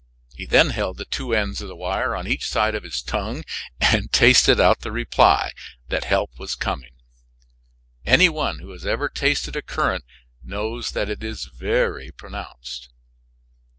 He 0.33 0.47
then 0.47 0.71
held 0.71 0.97
the 0.97 1.05
two 1.05 1.31
ends 1.35 1.61
of 1.61 1.67
the 1.67 1.75
wire 1.75 2.15
on 2.15 2.25
each 2.25 2.47
side 2.49 2.73
of 2.73 2.81
his 2.81 3.03
tongue 3.03 3.43
and 3.79 4.11
tasted 4.11 4.59
out 4.59 4.79
the 4.79 4.91
reply 4.91 5.51
that 5.89 6.05
help 6.05 6.39
was 6.39 6.55
coming. 6.55 6.95
Any 8.03 8.27
one 8.27 8.57
who 8.61 8.71
has 8.71 8.83
ever 8.83 9.09
tasted 9.09 9.55
a 9.55 9.61
current 9.61 10.03
knows 10.43 10.93
that 10.93 11.07
it 11.11 11.23
is 11.23 11.45
very 11.45 12.09
pronounced. 12.09 12.89